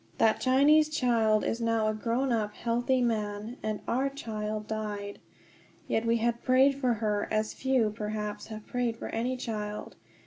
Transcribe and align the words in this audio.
That 0.17 0.39
Chinese 0.39 0.89
child 0.89 1.43
is 1.43 1.61
now 1.61 1.85
a 1.87 1.93
grown 1.93 2.31
up, 2.31 2.55
healthy 2.55 3.03
man. 3.03 3.57
And 3.61 3.81
our 3.87 4.09
child 4.09 4.65
died. 4.65 5.19
Yet 5.87 6.07
we 6.07 6.17
had 6.17 6.41
prayed 6.41 6.73
for 6.73 6.93
her 6.95 7.27
as 7.29 7.53
few, 7.53 7.91
perhaps, 7.91 8.47
have 8.47 8.65
prayed 8.65 8.97
for 8.97 9.09
any 9.09 9.37
child. 9.37 9.95